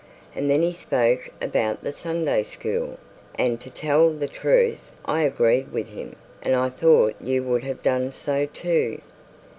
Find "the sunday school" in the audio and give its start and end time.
1.83-2.97